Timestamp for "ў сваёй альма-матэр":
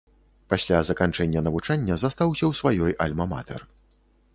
2.51-3.61